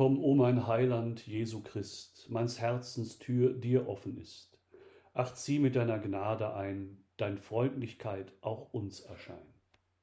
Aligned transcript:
Komm, 0.00 0.18
o 0.24 0.34
mein 0.34 0.66
Heiland, 0.66 1.26
Jesu 1.26 1.60
Christ, 1.60 2.30
meins 2.30 2.58
Herzens 2.58 3.18
Tür 3.18 3.52
dir 3.52 3.86
offen 3.86 4.16
ist. 4.16 4.58
Ach, 5.12 5.34
zieh 5.34 5.58
mit 5.58 5.76
deiner 5.76 5.98
Gnade 5.98 6.54
ein, 6.54 7.04
dein 7.18 7.36
Freundlichkeit 7.36 8.32
auch 8.40 8.72
uns 8.72 9.00
erschein. 9.00 9.52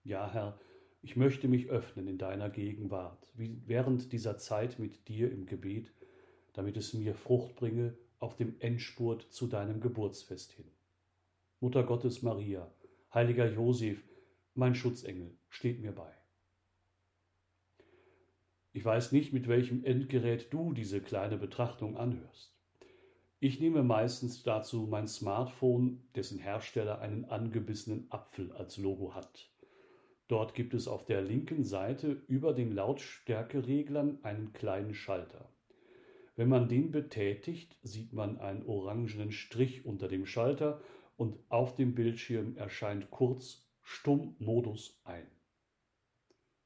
Ja, 0.03 0.31
Herr, 0.31 0.59
ich 1.01 1.15
möchte 1.15 1.47
mich 1.47 1.69
öffnen 1.69 2.07
in 2.07 2.19
deiner 2.19 2.51
Gegenwart, 2.51 3.33
wie 3.33 3.63
während 3.65 4.11
dieser 4.13 4.37
Zeit 4.37 4.77
mit 4.77 5.07
dir 5.07 5.31
im 5.31 5.47
Gebet, 5.47 5.91
damit 6.53 6.77
es 6.77 6.93
mir 6.93 7.15
Frucht 7.15 7.55
bringe 7.55 7.97
auf 8.19 8.35
dem 8.35 8.53
Endspurt 8.59 9.23
zu 9.31 9.47
deinem 9.47 9.81
Geburtsfest 9.81 10.51
hin. 10.51 10.69
Mutter 11.59 11.83
Gottes 11.83 12.21
Maria, 12.21 12.71
heiliger 13.15 13.49
Josef, 13.49 13.97
mein 14.53 14.75
Schutzengel, 14.75 15.35
steht 15.49 15.81
mir 15.81 15.93
bei. 15.93 16.13
Ich 18.77 18.85
weiß 18.85 19.11
nicht, 19.11 19.33
mit 19.33 19.47
welchem 19.47 19.83
Endgerät 19.83 20.53
du 20.53 20.71
diese 20.71 21.01
kleine 21.01 21.35
Betrachtung 21.35 21.97
anhörst. 21.97 22.55
Ich 23.39 23.59
nehme 23.59 23.81
meistens 23.81 24.43
dazu 24.43 24.85
mein 24.87 25.07
Smartphone, 25.07 26.07
dessen 26.13 26.37
Hersteller 26.37 27.01
einen 27.01 27.25
angebissenen 27.25 28.05
Apfel 28.11 28.51
als 28.51 28.77
Logo 28.77 29.15
hat. 29.15 29.49
Dort 30.27 30.53
gibt 30.53 30.75
es 30.75 30.87
auf 30.87 31.05
der 31.05 31.23
linken 31.23 31.63
Seite 31.63 32.21
über 32.27 32.53
den 32.53 32.71
Lautstärkereglern 32.71 34.19
einen 34.21 34.53
kleinen 34.53 34.93
Schalter. 34.93 35.49
Wenn 36.35 36.49
man 36.49 36.69
den 36.69 36.91
betätigt, 36.91 37.79
sieht 37.81 38.13
man 38.13 38.37
einen 38.37 38.63
orangenen 38.67 39.31
Strich 39.31 39.87
unter 39.87 40.07
dem 40.07 40.27
Schalter 40.27 40.81
und 41.15 41.39
auf 41.49 41.73
dem 41.73 41.95
Bildschirm 41.95 42.55
erscheint 42.57 43.09
kurz 43.09 43.67
Stummmodus 43.81 45.01
ein. 45.03 45.25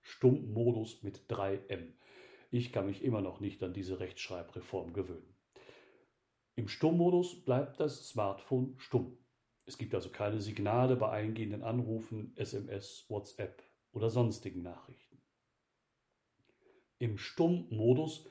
Stummmodus 0.01 1.03
mit 1.03 1.21
3M. 1.29 1.93
Ich 2.53 2.73
kann 2.73 2.85
mich 2.85 3.01
immer 3.01 3.21
noch 3.21 3.39
nicht 3.39 3.63
an 3.63 3.73
diese 3.73 4.01
Rechtschreibreform 4.01 4.91
gewöhnen. 4.91 5.33
Im 6.55 6.67
Stummmodus 6.67 7.45
bleibt 7.45 7.79
das 7.79 8.09
Smartphone 8.09 8.75
stumm. 8.77 9.17
Es 9.65 9.77
gibt 9.77 9.95
also 9.95 10.09
keine 10.09 10.41
Signale 10.41 10.97
bei 10.97 11.09
eingehenden 11.09 11.63
Anrufen, 11.63 12.33
SMS, 12.35 13.05
WhatsApp 13.07 13.63
oder 13.93 14.09
sonstigen 14.09 14.63
Nachrichten. 14.63 15.21
Im 16.99 17.17
Stummmodus 17.17 18.27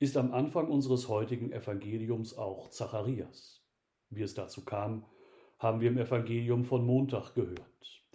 ist 0.00 0.16
am 0.16 0.34
Anfang 0.34 0.68
unseres 0.68 1.08
heutigen 1.08 1.52
Evangeliums 1.52 2.36
auch 2.36 2.70
Zacharias. 2.70 3.64
Wie 4.08 4.22
es 4.22 4.34
dazu 4.34 4.64
kam, 4.64 5.06
haben 5.60 5.82
wir 5.82 5.90
im 5.90 5.98
Evangelium 5.98 6.64
von 6.64 6.84
Montag 6.84 7.34
gehört. 7.34 7.60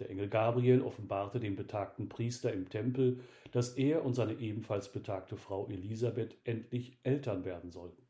Der 0.00 0.10
Engel 0.10 0.28
Gabriel 0.28 0.82
offenbarte 0.82 1.38
dem 1.38 1.54
betagten 1.54 2.08
Priester 2.08 2.52
im 2.52 2.68
Tempel, 2.68 3.20
dass 3.52 3.74
er 3.74 4.04
und 4.04 4.14
seine 4.14 4.34
ebenfalls 4.34 4.90
betagte 4.92 5.36
Frau 5.36 5.68
Elisabeth 5.68 6.36
endlich 6.42 6.98
Eltern 7.04 7.44
werden 7.44 7.70
sollten. 7.70 8.02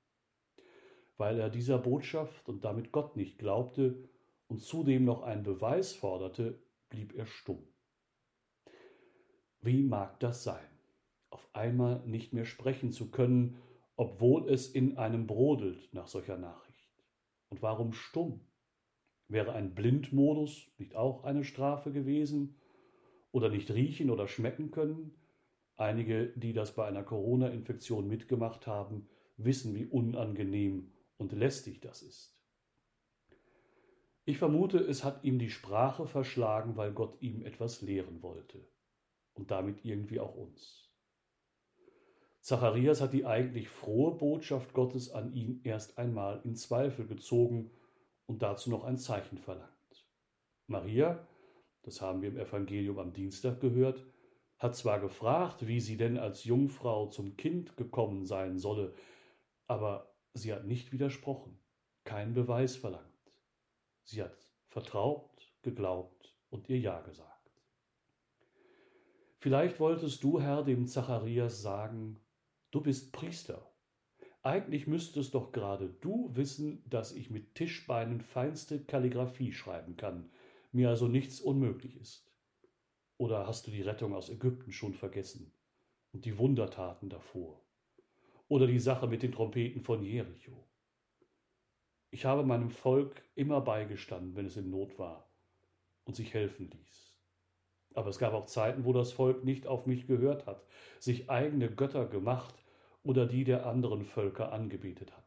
Weil 1.19 1.39
er 1.39 1.51
dieser 1.51 1.79
Botschaft 1.79 2.49
und 2.49 2.65
damit 2.65 2.93
Gott 2.93 3.15
nicht 3.17 3.39
glaubte 3.39 4.09
und 4.49 4.63
zudem 4.63 5.05
noch 5.05 5.23
einen 5.23 5.43
Beweis 5.43 5.93
forderte, 5.93 6.59
blieb 6.89 7.15
er 7.15 7.27
stumm. 7.27 7.63
Wie 9.61 9.83
mag 9.83 10.19
das 10.21 10.45
sein, 10.45 10.67
auf 11.29 11.47
einmal 11.53 12.03
nicht 12.07 12.33
mehr 12.33 12.47
sprechen 12.47 12.91
zu 12.91 13.11
können, 13.11 13.59
obwohl 13.97 14.49
es 14.49 14.69
in 14.69 14.97
einem 14.97 15.27
brodelt 15.27 15.93
nach 15.93 16.07
solcher 16.07 16.39
Nachricht? 16.39 16.89
Und 17.51 17.61
warum 17.61 17.93
stumm? 17.93 18.41
Wäre 19.29 19.53
ein 19.53 19.75
Blindmodus 19.75 20.69
nicht 20.79 20.95
auch 20.95 21.25
eine 21.25 21.45
Strafe 21.45 21.91
gewesen? 21.93 22.57
Oder 23.33 23.49
nicht 23.49 23.71
riechen 23.71 24.11
oder 24.11 24.29
schmecken 24.29 24.71
können? 24.71 25.15
Einige, 25.77 26.29
die 26.37 26.53
das 26.53 26.75
bei 26.75 26.87
einer 26.87 27.03
Corona-Infektion 27.03 28.09
mitgemacht 28.09 28.67
haben, 28.67 29.09
wissen, 29.37 29.75
wie 29.75 29.87
unangenehm 29.87 30.93
und 31.19 31.33
lästig 31.33 31.81
das 31.81 32.03
ist. 32.03 32.37
Ich 34.25 34.39
vermute, 34.39 34.79
es 34.79 35.05
hat 35.05 35.23
ihm 35.23 35.39
die 35.39 35.51
Sprache 35.51 36.07
verschlagen, 36.07 36.77
weil 36.77 36.93
Gott 36.93 37.21
ihm 37.21 37.43
etwas 37.43 37.83
lehren 37.83 38.23
wollte. 38.23 38.67
Und 39.35 39.51
damit 39.51 39.85
irgendwie 39.85 40.19
auch 40.19 40.35
uns. 40.35 40.91
Zacharias 42.41 43.01
hat 43.01 43.13
die 43.13 43.27
eigentlich 43.27 43.69
frohe 43.69 44.17
Botschaft 44.17 44.73
Gottes 44.73 45.11
an 45.11 45.35
ihn 45.35 45.61
erst 45.65 45.99
einmal 45.99 46.41
in 46.45 46.55
Zweifel 46.57 47.07
gezogen 47.07 47.71
und 48.27 48.43
dazu 48.43 48.71
noch 48.71 48.85
ein 48.85 48.99
Zeichen 48.99 49.39
verlangt. 49.39 49.73
Maria, 50.67 51.27
das 51.83 52.01
haben 52.01 52.23
wir 52.23 52.29
im 52.29 52.39
Evangelium 52.39 52.99
am 52.99 53.13
Dienstag 53.13 53.61
gehört, 53.61 54.05
hat 54.59 54.75
zwar 54.75 55.01
gefragt, 55.01 55.67
wie 55.67 55.81
sie 55.81 55.97
denn 55.97 56.19
als 56.19 56.45
Jungfrau 56.45 57.07
zum 57.09 57.37
Kind 57.37 57.77
gekommen 57.77 58.25
sein 58.25 58.59
solle, 58.59 58.95
aber 59.67 60.15
sie 60.35 60.53
hat 60.53 60.65
nicht 60.65 60.93
widersprochen, 60.93 61.59
keinen 62.05 62.35
Beweis 62.35 62.77
verlangt. 62.77 63.05
Sie 64.05 64.23
hat 64.23 64.37
vertraut, 64.69 65.53
geglaubt 65.63 66.37
und 66.51 66.69
ihr 66.69 66.79
Ja 66.79 67.01
gesagt. 67.03 67.33
Vielleicht 69.39 69.79
wolltest 69.79 70.25
du, 70.25 70.41
Herr, 70.41 70.65
dem 70.65 70.87
Zacharias 70.87 71.61
sagen, 71.61 72.21
du 72.71 72.81
bist 72.81 73.13
Priester 73.13 73.71
eigentlich 74.47 74.87
müsste 74.87 75.19
es 75.19 75.33
doch 75.33 75.51
gerade 75.51 75.89
du 76.01 76.31
wissen, 76.35 76.83
dass 76.89 77.13
ich 77.13 77.31
mit 77.31 77.57
Tischbeinen 77.57 78.21
feinste 78.21 78.81
Kalligraphie 78.81 79.53
schreiben 79.53 79.97
kann, 79.97 80.31
mir 80.71 80.89
also 80.89 81.09
nichts 81.09 81.41
unmöglich 81.41 82.01
ist. 82.01 82.31
Oder 83.19 83.49
hast 83.49 83.67
du 83.67 83.73
die 83.73 83.83
Rettung 83.83 84.15
aus 84.15 84.31
Ägypten 84.31 84.71
schon 84.71 84.95
vergessen 84.95 85.53
und 86.13 86.25
die 86.25 86.39
Wundertaten 86.39 87.09
davor? 87.09 87.61
Oder 88.47 88.69
die 88.69 88.79
Sache 88.79 89.09
mit 89.09 89.25
den 89.25 89.33
Trompeten 89.33 89.83
von 89.83 90.05
Jericho? 90.05 90.69
Ich 92.11 92.25
habe 92.25 92.45
meinem 92.45 92.71
Volk 92.71 93.23
immer 93.35 93.61
beigestanden, 93.61 94.37
wenn 94.37 94.47
es 94.47 94.57
in 94.57 94.71
Not 94.71 94.97
war 94.97 95.29
und 96.05 96.15
sich 96.15 96.33
helfen 96.35 96.71
ließ. 96.71 97.19
Aber 97.95 98.11
es 98.11 98.19
gab 98.19 98.33
auch 98.33 98.47
Zeiten, 98.47 98.85
wo 98.85 98.93
das 98.93 99.11
Volk 99.11 99.43
nicht 99.43 99.67
auf 99.67 99.87
mich 99.87 100.07
gehört 100.07 100.47
hat, 100.47 100.65
sich 101.01 101.31
eigene 101.31 101.69
Götter 101.69 102.07
gemacht 102.07 102.55
oder 103.07 103.27
die 103.27 103.45
der 103.45 103.67
anderen 103.67 104.05
Völker 104.05 104.53
angebetet 104.53 105.17
hat. 105.17 105.23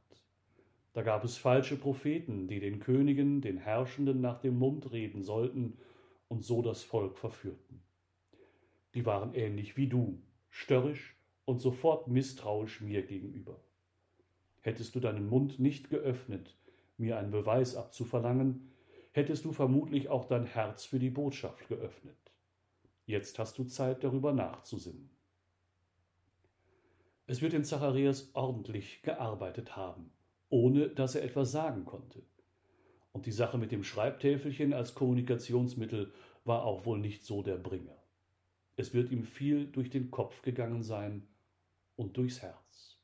Da 0.93 1.01
gab 1.01 1.23
es 1.23 1.37
falsche 1.37 1.77
Propheten, 1.77 2.47
die 2.47 2.59
den 2.59 2.79
Königen, 2.79 3.41
den 3.41 3.57
Herrschenden 3.57 4.19
nach 4.19 4.41
dem 4.41 4.57
Mund 4.59 4.91
reden 4.91 5.23
sollten 5.23 5.77
und 6.27 6.43
so 6.43 6.61
das 6.61 6.83
Volk 6.83 7.17
verführten. 7.17 7.81
Die 8.95 9.05
waren 9.05 9.33
ähnlich 9.33 9.77
wie 9.77 9.87
du, 9.87 10.21
störrisch 10.49 11.15
und 11.45 11.59
sofort 11.61 12.09
misstrauisch 12.09 12.81
mir 12.81 13.03
gegenüber. 13.03 13.61
Hättest 14.61 14.93
du 14.95 14.99
deinen 14.99 15.29
Mund 15.29 15.57
nicht 15.59 15.89
geöffnet, 15.89 16.57
mir 16.97 17.17
einen 17.17 17.31
Beweis 17.31 17.75
abzuverlangen, 17.75 18.71
hättest 19.13 19.45
du 19.45 19.53
vermutlich 19.53 20.09
auch 20.09 20.25
dein 20.25 20.45
Herz 20.45 20.83
für 20.83 20.99
die 20.99 21.09
Botschaft 21.09 21.69
geöffnet. 21.69 22.17
Jetzt 23.05 23.39
hast 23.39 23.57
du 23.57 23.63
Zeit, 23.63 24.03
darüber 24.03 24.33
nachzusinnen. 24.33 25.09
Es 27.29 27.43
wird 27.43 27.53
in 27.53 27.63
Zacharias 27.63 28.31
ordentlich 28.33 29.03
gearbeitet 29.03 29.75
haben, 29.75 30.09
ohne 30.49 30.89
dass 30.89 31.13
er 31.13 31.21
etwas 31.21 31.51
sagen 31.51 31.85
konnte. 31.85 32.23
Und 33.11 33.27
die 33.27 33.31
Sache 33.31 33.59
mit 33.59 33.71
dem 33.71 33.83
Schreibtäfelchen 33.83 34.73
als 34.73 34.95
Kommunikationsmittel 34.95 36.11
war 36.43 36.63
auch 36.63 36.87
wohl 36.87 36.97
nicht 36.97 37.23
so 37.23 37.43
der 37.43 37.57
Bringer. 37.57 38.01
Es 38.77 38.95
wird 38.95 39.11
ihm 39.11 39.21
viel 39.21 39.67
durch 39.67 39.91
den 39.91 40.09
Kopf 40.09 40.41
gegangen 40.41 40.81
sein 40.81 41.27
und 41.95 42.17
durchs 42.17 42.41
Herz. 42.41 42.99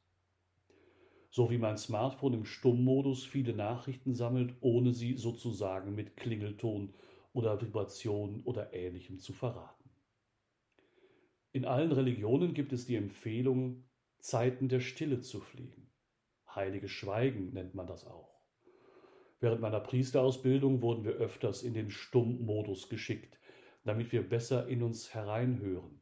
So 1.30 1.52
wie 1.52 1.60
mein 1.60 1.78
Smartphone 1.78 2.34
im 2.34 2.46
Stummmodus 2.46 3.24
viele 3.28 3.54
Nachrichten 3.54 4.16
sammelt, 4.16 4.56
ohne 4.60 4.92
sie 4.92 5.18
sozusagen 5.18 5.94
mit 5.94 6.18
Klingelton 6.18 6.96
oder 7.32 7.62
Vibration 7.62 8.42
oder 8.44 8.74
ähnlichem 8.74 9.20
zu 9.20 9.34
verraten. 9.34 9.88
In 11.52 11.66
allen 11.66 11.92
Religionen 11.92 12.56
gibt 12.56 12.74
es 12.74 12.88
die 12.88 12.96
Empfehlung, 12.96 13.84
Zeiten 14.26 14.70
der 14.70 14.80
Stille 14.80 15.22
zu 15.22 15.40
pflegen. 15.40 15.92
Heiliges 16.50 16.90
Schweigen 16.90 17.54
nennt 17.54 17.76
man 17.76 17.86
das 17.86 18.08
auch. 18.08 18.42
Während 19.40 19.62
meiner 19.62 19.80
Priesterausbildung 19.80 20.82
wurden 20.82 21.04
wir 21.04 21.12
öfters 21.12 21.62
in 21.62 21.76
den 21.76 21.92
Stummmodus 21.92 22.90
geschickt, 22.90 23.40
damit 23.84 24.12
wir 24.12 24.28
besser 24.28 24.68
in 24.68 24.82
uns 24.82 25.14
hereinhören 25.14 26.02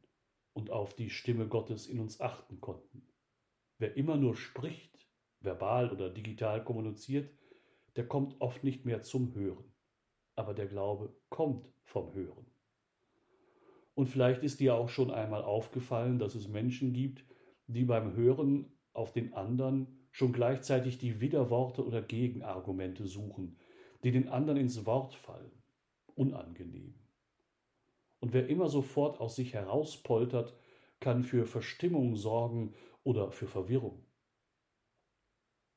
und 0.54 0.70
auf 0.70 0.94
die 0.94 1.10
Stimme 1.10 1.48
Gottes 1.48 1.86
in 1.86 2.00
uns 2.00 2.18
achten 2.22 2.62
konnten. 2.62 3.06
Wer 3.76 3.94
immer 3.94 4.16
nur 4.16 4.36
spricht, 4.36 5.06
verbal 5.40 5.92
oder 5.92 6.08
digital 6.08 6.64
kommuniziert, 6.64 7.30
der 7.94 8.08
kommt 8.08 8.40
oft 8.40 8.64
nicht 8.64 8.86
mehr 8.86 9.02
zum 9.02 9.34
Hören. 9.34 9.70
Aber 10.34 10.54
der 10.54 10.66
Glaube 10.66 11.14
kommt 11.28 11.70
vom 11.82 12.14
Hören. 12.14 12.46
Und 13.92 14.06
vielleicht 14.06 14.42
ist 14.42 14.60
dir 14.60 14.76
auch 14.76 14.88
schon 14.88 15.10
einmal 15.10 15.42
aufgefallen, 15.42 16.18
dass 16.18 16.34
es 16.34 16.48
Menschen 16.48 16.94
gibt, 16.94 17.22
die 17.66 17.84
beim 17.84 18.14
Hören 18.14 18.72
auf 18.92 19.12
den 19.12 19.34
anderen 19.34 20.08
schon 20.10 20.32
gleichzeitig 20.32 20.98
die 20.98 21.20
Widerworte 21.20 21.84
oder 21.84 22.00
Gegenargumente 22.00 23.06
suchen, 23.06 23.58
die 24.04 24.12
den 24.12 24.28
anderen 24.28 24.60
ins 24.60 24.86
Wort 24.86 25.14
fallen. 25.14 25.62
Unangenehm. 26.14 26.94
Und 28.20 28.32
wer 28.32 28.48
immer 28.48 28.68
sofort 28.68 29.20
aus 29.20 29.36
sich 29.36 29.54
herauspoltert, 29.54 30.56
kann 31.00 31.24
für 31.24 31.44
Verstimmung 31.46 32.16
sorgen 32.16 32.74
oder 33.02 33.30
für 33.30 33.48
Verwirrung. 33.48 34.06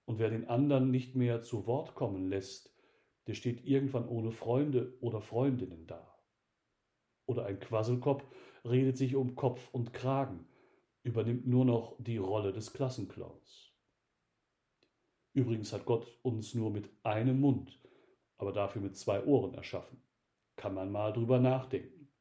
Und 0.05 0.19
wer 0.19 0.29
den 0.29 0.47
anderen 0.47 0.91
nicht 0.91 1.15
mehr 1.15 1.41
zu 1.41 1.67
Wort 1.67 1.95
kommen 1.95 2.29
lässt, 2.29 2.73
der 3.27 3.33
steht 3.33 3.65
irgendwann 3.65 4.07
ohne 4.07 4.31
Freunde 4.31 4.97
oder 5.01 5.19
Freundinnen 5.19 5.85
da. 5.85 6.17
Oder 7.25 7.45
ein 7.45 7.59
Quasselkopf 7.59 8.25
redet 8.63 8.97
sich 8.97 9.15
um 9.15 9.35
Kopf 9.35 9.67
und 9.73 9.91
Kragen, 9.91 10.47
übernimmt 11.07 11.47
nur 11.47 11.65
noch 11.65 11.95
die 11.99 12.17
Rolle 12.17 12.51
des 12.51 12.73
Klassenclowns. 12.73 13.73
Übrigens 15.33 15.71
hat 15.71 15.85
Gott 15.85 16.05
uns 16.21 16.53
nur 16.53 16.69
mit 16.69 16.89
einem 17.03 17.39
Mund, 17.39 17.79
aber 18.37 18.51
dafür 18.51 18.81
mit 18.81 18.97
zwei 18.97 19.23
Ohren 19.23 19.53
erschaffen. 19.53 20.01
Kann 20.57 20.73
man 20.73 20.91
mal 20.91 21.13
drüber 21.13 21.39
nachdenken. 21.39 22.11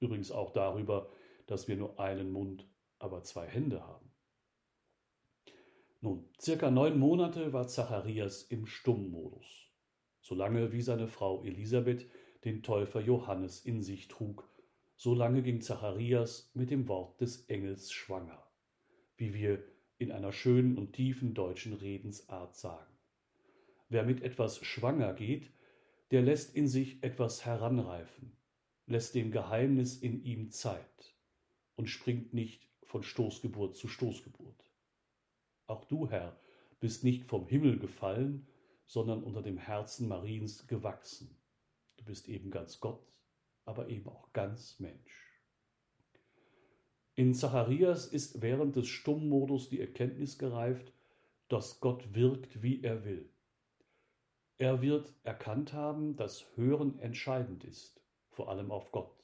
Übrigens 0.00 0.32
auch 0.32 0.52
darüber, 0.52 1.10
dass 1.46 1.68
wir 1.68 1.76
nur 1.76 2.00
einen 2.00 2.32
Mund, 2.32 2.68
aber 2.98 3.22
zwei 3.22 3.46
Hände 3.46 3.86
haben. 3.86 4.10
Nun, 6.00 6.28
circa 6.40 6.70
neun 6.70 6.98
Monate 6.98 7.52
war 7.52 7.68
Zacharias 7.68 8.42
im 8.42 8.66
Stummmodus, 8.66 9.46
solange 10.20 10.72
wie 10.72 10.82
seine 10.82 11.06
Frau 11.06 11.44
Elisabeth 11.44 12.10
den 12.44 12.64
Täufer 12.64 13.00
Johannes 13.00 13.64
in 13.64 13.82
sich 13.82 14.08
trug, 14.08 14.51
solange 15.02 15.42
ging 15.42 15.60
Zacharias 15.60 16.52
mit 16.54 16.70
dem 16.70 16.86
Wort 16.86 17.20
des 17.20 17.46
Engels 17.46 17.90
schwanger, 17.90 18.40
wie 19.16 19.34
wir 19.34 19.64
in 19.98 20.12
einer 20.12 20.30
schönen 20.30 20.78
und 20.78 20.92
tiefen 20.92 21.34
deutschen 21.34 21.72
Redensart 21.72 22.54
sagen. 22.54 22.94
Wer 23.88 24.04
mit 24.04 24.22
etwas 24.22 24.64
schwanger 24.64 25.12
geht, 25.12 25.50
der 26.12 26.22
lässt 26.22 26.54
in 26.54 26.68
sich 26.68 27.02
etwas 27.02 27.44
heranreifen, 27.44 28.36
lässt 28.86 29.16
dem 29.16 29.32
Geheimnis 29.32 29.96
in 29.96 30.22
ihm 30.22 30.52
Zeit 30.52 31.16
und 31.74 31.88
springt 31.88 32.32
nicht 32.32 32.70
von 32.84 33.02
Stoßgeburt 33.02 33.74
zu 33.74 33.88
Stoßgeburt. 33.88 34.70
Auch 35.66 35.84
du, 35.84 36.10
Herr, 36.10 36.38
bist 36.78 37.02
nicht 37.02 37.24
vom 37.24 37.48
Himmel 37.48 37.80
gefallen, 37.80 38.46
sondern 38.86 39.24
unter 39.24 39.42
dem 39.42 39.58
Herzen 39.58 40.06
Mariens 40.06 40.68
gewachsen. 40.68 41.36
Du 41.96 42.04
bist 42.04 42.28
eben 42.28 42.52
ganz 42.52 42.78
Gott, 42.78 43.12
aber 43.64 43.88
eben 43.88 44.08
auch 44.08 44.32
ganz 44.32 44.78
Mensch. 44.80 45.22
In 47.14 47.34
Zacharias 47.34 48.06
ist 48.06 48.40
während 48.40 48.76
des 48.76 48.88
Stummmodus 48.88 49.68
die 49.68 49.80
Erkenntnis 49.80 50.38
gereift, 50.38 50.92
dass 51.48 51.80
Gott 51.80 52.14
wirkt, 52.14 52.62
wie 52.62 52.82
er 52.82 53.04
will. 53.04 53.28
Er 54.56 54.80
wird 54.80 55.12
erkannt 55.22 55.72
haben, 55.72 56.16
dass 56.16 56.46
Hören 56.56 56.98
entscheidend 57.00 57.64
ist, 57.64 58.00
vor 58.30 58.48
allem 58.48 58.70
auf 58.70 58.92
Gott, 58.92 59.22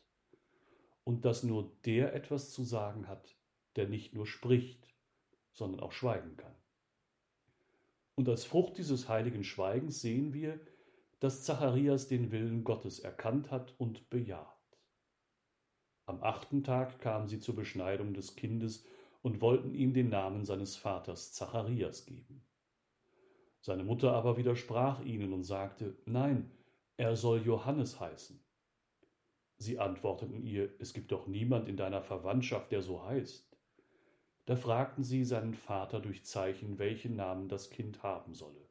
und 1.05 1.25
dass 1.25 1.43
nur 1.43 1.73
der 1.87 2.15
etwas 2.15 2.51
zu 2.51 2.65
sagen 2.65 3.09
hat, 3.09 3.37
der 3.77 3.89
nicht 3.89 4.15
nur 4.15 4.27
spricht, 4.27 4.87
sondern 5.53 5.81
auch 5.81 5.93
schweigen 5.93 6.37
kann. 6.37 6.55
Und 8.17 8.29
als 8.29 8.45
Frucht 8.45 8.77
dieses 8.79 9.09
heiligen 9.09 9.45
Schweigens 9.45 10.01
sehen 10.01 10.35
wir, 10.35 10.61
dass 11.21 11.43
Zacharias 11.45 12.09
den 12.09 12.31
Willen 12.31 12.65
Gottes 12.65 13.01
erkannt 13.01 13.51
hat 13.51 13.75
und 13.79 14.09
bejaht. 14.11 14.47
Am 16.07 16.23
achten 16.23 16.65
Tag 16.65 17.01
kamen 17.01 17.29
sie 17.29 17.41
zur 17.41 17.57
Beschneidung 17.57 18.15
des 18.15 18.37
Kindes 18.37 18.87
und 19.23 19.41
wollten 19.41 19.75
ihm 19.75 19.93
den 19.93 20.09
Namen 20.09 20.45
seines 20.45 20.77
Vaters 20.77 21.33
Zacharias 21.33 22.07
geben. 22.07 22.43
Seine 23.61 23.85
Mutter 23.85 24.13
aber 24.13 24.37
widersprach 24.37 25.01
ihnen 25.05 25.33
und 25.33 25.43
sagte, 25.43 25.97
Nein, 26.07 26.51
er 26.97 27.17
soll 27.17 27.45
Johannes 27.45 27.99
heißen. 28.01 28.41
Sie 29.57 29.79
antworteten 29.79 30.43
ihr, 30.43 30.71
Es 30.79 30.93
gibt 30.93 31.11
doch 31.11 31.27
niemand 31.27 31.69
in 31.69 31.77
deiner 31.77 32.01
Verwandtschaft, 32.01 32.71
der 32.71 32.81
so 32.81 33.05
heißt. 33.05 33.57
Da 34.47 34.57
fragten 34.57 35.03
sie 35.03 35.25
seinen 35.25 35.55
Vater 35.55 36.01
durch 36.01 36.25
Zeichen, 36.25 36.79
welchen 36.79 37.17
Namen 37.17 37.49
das 37.49 37.69
Kind 37.69 38.03
haben 38.03 38.35
solle. 38.35 38.68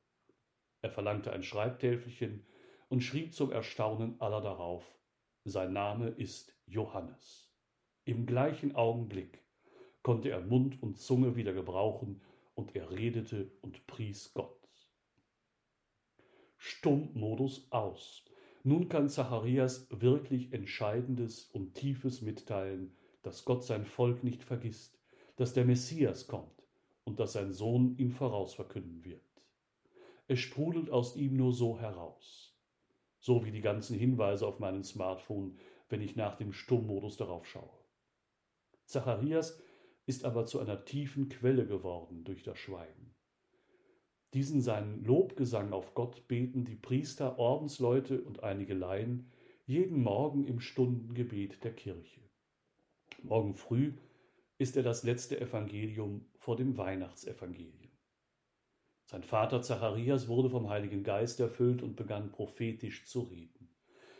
Er 0.82 0.90
verlangte 0.92 1.32
ein 1.32 1.44
Schreibtäfelchen 1.44 2.46
und 2.90 3.02
schrieb 3.02 3.34
zum 3.34 3.52
Erstaunen 3.52 4.20
aller 4.20 4.42
darauf, 4.42 4.84
sein 5.44 5.74
Name 5.74 6.10
ist 6.10 6.56
Johannes. 6.66 7.52
Im 8.06 8.26
gleichen 8.26 8.76
Augenblick 8.76 9.44
konnte 10.04 10.30
er 10.30 10.42
Mund 10.42 10.82
und 10.82 10.98
Zunge 10.98 11.36
wieder 11.36 11.54
gebrauchen, 11.54 12.22
und 12.56 12.76
er 12.76 12.90
redete 12.90 13.52
und 13.62 13.86
pries 13.86 14.34
Gott. 14.34 14.68
Stummmodus 16.58 17.72
aus. 17.72 18.26
Nun 18.64 18.90
kann 18.90 19.10
Zacharias 19.10 19.88
wirklich 19.92 20.52
Entscheidendes 20.54 21.52
und 21.52 21.76
Tiefes 21.76 22.24
mitteilen, 22.24 22.98
dass 23.22 23.46
Gott 23.46 23.64
sein 23.64 23.86
Volk 23.86 24.24
nicht 24.24 24.44
vergisst 24.44 24.98
dass 25.38 25.54
der 25.54 25.66
Messias 25.66 26.28
kommt 26.28 26.64
und 27.06 27.20
dass 27.20 27.34
sein 27.34 27.54
Sohn 27.54 27.96
ihm 27.98 28.12
voraus 28.12 28.56
verkünden 28.56 29.06
wird. 29.06 29.22
Es 30.28 30.40
sprudelt 30.40 30.90
aus 30.90 31.16
ihm 31.16 31.38
nur 31.38 31.54
so 31.54 31.80
heraus. 31.80 32.54
So 33.20 33.46
wie 33.46 33.52
die 33.52 33.62
ganzen 33.62 33.98
Hinweise 33.98 34.46
auf 34.46 34.60
meinem 34.60 34.84
Smartphone, 34.84 35.58
wenn 35.90 36.02
ich 36.02 36.16
nach 36.16 36.36
dem 36.36 36.52
Stummmodus 36.52 37.18
darauf 37.18 37.46
schaue. 37.46 37.78
Zacharias 38.86 39.62
ist 40.06 40.26
aber 40.26 40.46
zu 40.46 40.60
einer 40.60 40.86
tiefen 40.86 41.30
Quelle 41.30 41.66
geworden 41.66 42.24
durch 42.24 42.44
das 42.44 42.58
Schweigen. 42.58 43.16
Diesen 44.34 44.62
seinen 44.62 45.04
Lobgesang 45.04 45.72
auf 45.72 45.94
Gott 45.94 46.28
beten 46.28 46.66
die 46.66 46.76
Priester, 46.76 47.40
Ordensleute 47.40 48.22
und 48.22 48.44
einige 48.44 48.74
Laien 48.74 49.32
jeden 49.66 50.02
Morgen 50.02 50.46
im 50.46 50.60
Stundengebet 50.60 51.64
der 51.64 51.74
Kirche. 51.74 52.22
Morgen 53.24 53.56
früh 53.56 53.94
ist 54.58 54.76
er 54.76 54.84
das 54.84 55.04
letzte 55.04 55.40
Evangelium 55.40 56.26
vor 56.38 56.56
dem 56.56 56.78
Weihnachtsevangelium. 56.78 57.87
Sein 59.10 59.24
Vater 59.24 59.62
Zacharias 59.62 60.28
wurde 60.28 60.50
vom 60.50 60.68
Heiligen 60.68 61.02
Geist 61.02 61.40
erfüllt 61.40 61.82
und 61.82 61.96
begann 61.96 62.30
prophetisch 62.30 63.06
zu 63.06 63.22
reden. 63.22 63.70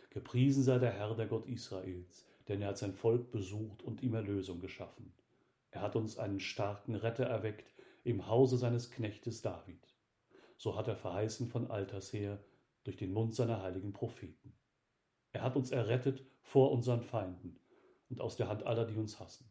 Gepriesen 0.08 0.62
sei 0.62 0.78
der 0.78 0.92
Herr, 0.92 1.14
der 1.14 1.26
Gott 1.26 1.46
Israels, 1.46 2.26
denn 2.48 2.62
er 2.62 2.68
hat 2.68 2.78
sein 2.78 2.94
Volk 2.94 3.30
besucht 3.30 3.82
und 3.82 4.02
ihm 4.02 4.14
Erlösung 4.14 4.60
geschaffen. 4.60 5.12
Er 5.72 5.82
hat 5.82 5.94
uns 5.94 6.16
einen 6.18 6.40
starken 6.40 6.94
Retter 6.94 7.26
erweckt 7.26 7.74
im 8.02 8.28
Hause 8.28 8.56
seines 8.56 8.90
Knechtes 8.90 9.42
David. 9.42 9.94
So 10.56 10.74
hat 10.74 10.88
er 10.88 10.96
verheißen 10.96 11.48
von 11.48 11.70
alters 11.70 12.14
her 12.14 12.42
durch 12.84 12.96
den 12.96 13.12
Mund 13.12 13.34
seiner 13.34 13.62
heiligen 13.62 13.92
Propheten. 13.92 14.54
Er 15.32 15.42
hat 15.42 15.56
uns 15.56 15.70
errettet 15.70 16.24
vor 16.40 16.72
unseren 16.72 17.02
Feinden 17.02 17.60
und 18.08 18.22
aus 18.22 18.36
der 18.36 18.48
Hand 18.48 18.64
aller, 18.64 18.86
die 18.86 18.96
uns 18.96 19.20
hassen. 19.20 19.50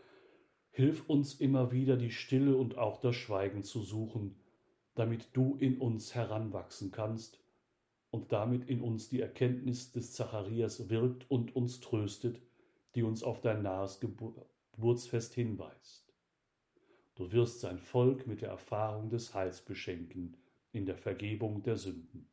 Hilf 0.73 1.09
uns 1.09 1.33
immer 1.33 1.73
wieder 1.73 1.97
die 1.97 2.11
Stille 2.11 2.55
und 2.55 2.77
auch 2.77 3.01
das 3.01 3.17
Schweigen 3.17 3.61
zu 3.61 3.81
suchen, 3.81 4.37
damit 4.95 5.27
du 5.33 5.57
in 5.57 5.77
uns 5.77 6.15
heranwachsen 6.15 6.91
kannst 6.91 7.41
und 8.09 8.31
damit 8.31 8.69
in 8.69 8.81
uns 8.81 9.09
die 9.09 9.19
Erkenntnis 9.19 9.91
des 9.91 10.13
Zacharias 10.13 10.89
wirkt 10.89 11.29
und 11.29 11.57
uns 11.57 11.81
tröstet, 11.81 12.41
die 12.95 13.03
uns 13.03 13.21
auf 13.21 13.41
dein 13.41 13.63
nahes 13.63 13.99
Geburtsfest 13.99 15.33
hinweist. 15.33 16.13
Du 17.15 17.33
wirst 17.33 17.59
sein 17.59 17.77
Volk 17.77 18.25
mit 18.25 18.41
der 18.41 18.49
Erfahrung 18.49 19.09
des 19.09 19.33
Heils 19.33 19.61
beschenken 19.61 20.37
in 20.71 20.85
der 20.85 20.97
Vergebung 20.97 21.63
der 21.63 21.75
Sünden. 21.75 22.29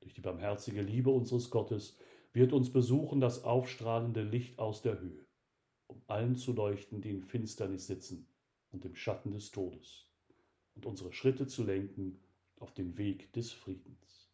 Durch 0.00 0.12
die 0.12 0.20
barmherzige 0.20 0.82
Liebe 0.82 1.08
unseres 1.08 1.48
Gottes 1.48 1.96
wird 2.34 2.52
uns 2.52 2.70
besuchen 2.70 3.20
das 3.20 3.44
aufstrahlende 3.44 4.22
Licht 4.22 4.58
aus 4.58 4.82
der 4.82 5.00
Höhe 5.00 5.21
um 5.92 6.02
allen 6.06 6.36
zu 6.36 6.52
leuchten, 6.52 7.00
die 7.00 7.10
in 7.10 7.22
Finsternis 7.22 7.86
sitzen 7.86 8.26
und 8.70 8.84
im 8.84 8.94
Schatten 8.94 9.30
des 9.32 9.50
Todes, 9.50 10.06
und 10.74 10.86
unsere 10.86 11.12
Schritte 11.12 11.46
zu 11.46 11.64
lenken 11.64 12.18
auf 12.58 12.72
den 12.72 12.96
Weg 12.96 13.32
des 13.32 13.52
Friedens. 13.52 14.30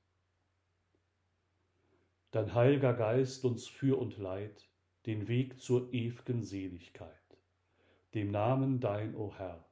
Dein 2.30 2.54
heiliger 2.54 2.94
Geist 2.94 3.44
uns 3.44 3.66
für 3.66 3.98
und 3.98 4.18
leid 4.18 4.68
den 5.06 5.28
Weg 5.28 5.60
zur 5.60 5.88
ew'gen 5.92 6.42
Seligkeit. 6.42 7.12
Dem 8.14 8.30
Namen 8.30 8.80
dein, 8.80 9.14
o 9.14 9.34
Herr, 9.34 9.64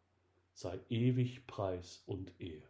sei 0.54 0.80
ewig 0.88 1.46
Preis 1.46 2.02
und 2.06 2.32
Ehr. 2.40 2.62